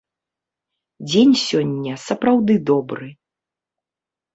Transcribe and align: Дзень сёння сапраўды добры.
Дзень 1.11 1.35
сёння 1.45 1.93
сапраўды 2.07 2.53
добры. 2.75 3.07